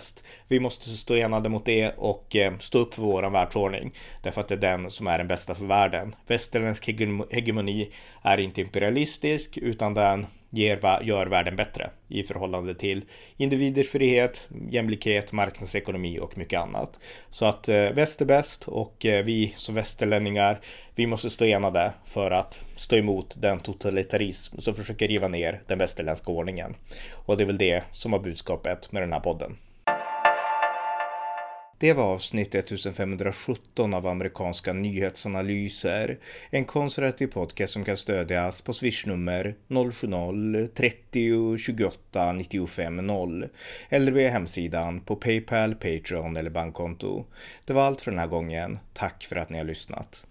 Vi 0.48 0.60
måste 0.60 0.90
stå 0.90 1.14
enade 1.14 1.48
mot 1.48 1.64
det 1.64 1.94
och 1.96 2.36
eh, 2.36 2.58
stå 2.58 2.78
upp 2.78 2.94
för 2.94 3.02
våran 3.02 3.32
världsordning 3.32 3.92
därför 4.22 4.40
att 4.40 4.48
det 4.48 4.54
är 4.54 4.58
den 4.58 4.90
som 4.90 5.06
är 5.06 5.18
den 5.18 5.28
bästa 5.28 5.54
för 5.54 5.66
världen. 5.66 6.14
Västerländsk 6.26 6.86
hegemoni 7.30 7.90
är 8.22 8.38
inte 8.38 8.60
imperialistisk 8.60 9.58
utan 9.58 9.94
den 9.94 10.26
ger, 10.50 11.02
gör 11.02 11.26
världen 11.26 11.56
bättre 11.56 11.90
i 12.08 12.22
förhållande 12.22 12.74
till 12.74 13.04
individers 13.36 13.90
frihet, 13.90 14.48
jämlikhet, 14.70 15.32
marknadsekonomi 15.32 16.18
och 16.20 16.38
mycket 16.38 16.60
annat. 16.60 16.98
Så 17.30 17.46
att 17.46 17.68
eh, 17.68 17.90
väst 17.90 18.20
är 18.20 18.24
bäst 18.24 18.68
och 18.68 19.06
eh, 19.06 19.24
vi 19.24 19.54
som 19.56 19.74
västerlänningar, 19.74 20.60
vi 20.94 21.06
måste 21.06 21.30
stå 21.30 21.44
enade 21.44 21.92
för 22.04 22.30
att 22.30 22.64
stå 22.76 22.96
emot 22.96 23.36
den 23.38 23.60
totalitarism 23.60 24.58
som 24.58 24.74
försöker 24.74 25.08
riva 25.08 25.28
ner 25.28 25.60
den 25.66 25.78
västerländska 25.78 26.32
ordningen. 26.32 26.74
Och 27.12 27.36
det 27.36 27.44
är 27.44 27.46
väl 27.46 27.58
det 27.58 27.82
som 27.92 28.10
var 28.10 28.18
budskapet 28.18 28.92
med 28.92 29.02
den 29.02 29.12
här 29.12 29.20
podden. 29.20 29.56
Det 31.78 31.92
var 31.92 32.04
avsnitt 32.04 32.54
1517 32.54 33.94
av 33.94 34.06
amerikanska 34.06 34.72
nyhetsanalyser. 34.72 36.18
En 36.50 36.64
konservativ 36.64 37.26
podcast 37.26 37.72
som 37.72 37.84
kan 37.84 37.96
stödjas 37.96 38.62
på 38.62 38.72
swishnummer 38.72 39.54
070-30 39.68 41.56
28 41.58 42.32
95 42.32 43.06
0 43.06 43.48
eller 43.88 44.12
via 44.12 44.30
hemsidan 44.30 45.00
på 45.00 45.16
Paypal, 45.16 45.74
Patreon 45.74 46.36
eller 46.36 46.50
bankkonto. 46.50 47.24
Det 47.64 47.72
var 47.72 47.82
allt 47.82 48.00
för 48.00 48.10
den 48.10 48.20
här 48.20 48.26
gången. 48.26 48.78
Tack 48.94 49.24
för 49.24 49.36
att 49.36 49.50
ni 49.50 49.58
har 49.58 49.64
lyssnat. 49.64 50.24